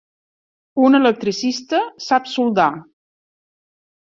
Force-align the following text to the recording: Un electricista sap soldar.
Un 0.87 0.97
electricista 0.99 1.83
sap 2.07 2.33
soldar. 2.33 2.67